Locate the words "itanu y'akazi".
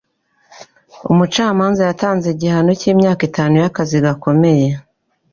3.29-3.97